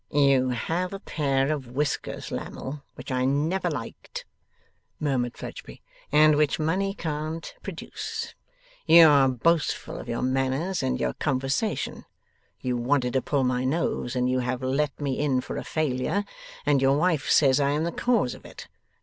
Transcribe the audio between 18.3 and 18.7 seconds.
of it.